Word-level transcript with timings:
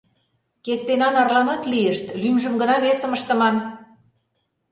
—Кестенан 0.65 1.15
Арланат 1.21 1.63
лийышт; 1.71 2.05
лӱмжым 2.21 2.53
гына 2.61 2.75
весым 2.85 3.11
ыштыман! 3.17 3.55